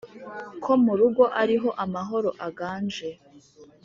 ko 0.63 0.71
*mu 0.83 0.93
rugo 0.99 1.23
ariho 1.41 1.69
amahoro 1.83 2.29
aganje*. 2.47 3.09